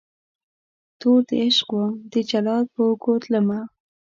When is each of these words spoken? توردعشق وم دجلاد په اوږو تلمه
توردعشق 0.99 1.69
وم 1.77 1.93
دجلاد 2.13 2.65
په 2.73 2.81
اوږو 2.87 3.13
تلمه 3.23 3.59